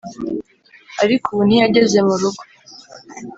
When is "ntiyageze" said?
1.47-1.99